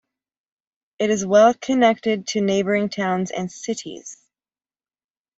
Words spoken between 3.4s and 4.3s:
cities.